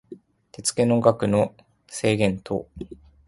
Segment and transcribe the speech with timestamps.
[0.51, 1.53] 手付の額の
[1.85, 2.67] 制限等